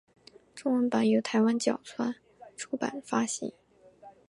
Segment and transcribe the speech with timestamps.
[0.55, 2.15] 中文版由台湾角川
[2.57, 3.53] 出版发行。